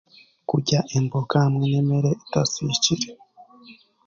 Kurya 0.49 0.79
embooga 0.97 1.35
hamwe 1.45 1.65
n'emeere 1.67 2.11
etasikiire. 2.23 3.09